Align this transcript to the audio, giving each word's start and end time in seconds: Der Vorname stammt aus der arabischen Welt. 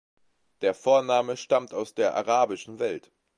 Der 0.61 0.73
Vorname 0.73 1.37
stammt 1.37 1.75
aus 1.75 1.93
der 1.93 2.15
arabischen 2.15 2.79
Welt. 2.79 3.11